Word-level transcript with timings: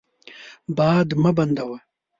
باد 0.77 1.07
مه 1.21 1.31
بندوه. 1.37 1.77